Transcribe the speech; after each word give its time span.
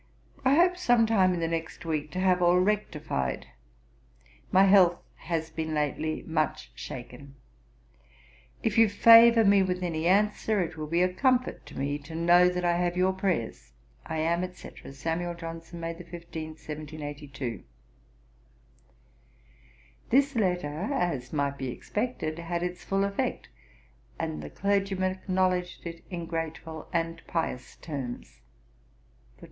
I 0.43 0.55
hope, 0.55 0.77
some 0.77 1.05
time 1.05 1.31
in 1.35 1.41
the 1.41 1.47
next 1.47 1.85
week, 1.85 2.09
to 2.13 2.19
have 2.19 2.41
all 2.41 2.57
rectified. 2.57 3.45
My 4.51 4.63
health 4.63 4.97
has 5.17 5.51
been 5.51 5.75
lately 5.75 6.23
much 6.25 6.71
shaken: 6.73 7.35
if 8.63 8.79
you 8.79 8.89
favour 8.89 9.45
me 9.45 9.61
with 9.61 9.83
any 9.83 10.07
answer, 10.07 10.59
it 10.59 10.75
will 10.75 10.87
be 10.87 11.03
a 11.03 11.13
comfort 11.13 11.67
to 11.67 11.77
me 11.77 11.99
to 11.99 12.15
know 12.15 12.49
that 12.49 12.65
I 12.65 12.77
have 12.77 12.97
your 12.97 13.13
prayers. 13.13 13.73
'I 14.07 14.17
am, 14.17 14.53
&c., 14.55 14.71
'SAM. 14.91 15.35
JOHNSON.' 15.37 15.79
'May 15.79 15.93
15, 15.93 16.47
1782.' 16.55 17.63
This 20.09 20.35
letter, 20.35 20.89
as 20.93 21.31
might 21.31 21.59
be 21.59 21.67
expected, 21.67 22.39
had 22.39 22.63
its 22.63 22.83
full 22.83 23.03
effect, 23.03 23.49
and 24.17 24.41
the 24.41 24.49
clergyman 24.49 25.11
acknowledged 25.11 25.85
it 25.85 26.03
in 26.09 26.25
grateful 26.25 26.89
and 26.91 27.21
pious 27.27 27.75
terms. 27.75 28.39